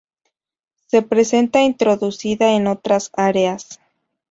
Se 0.87 1.03
presenta 1.03 1.61
introducida 1.61 2.53
en 2.55 2.65
otras 2.65 3.11
áreas. 3.13 3.79